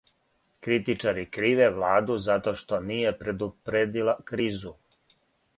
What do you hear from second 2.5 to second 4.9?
што није предупредила кризу.